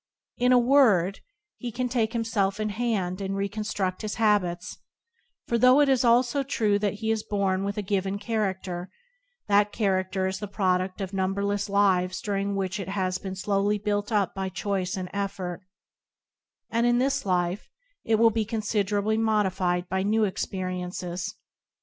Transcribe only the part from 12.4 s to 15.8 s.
which it has been slowly built up by choice and effort,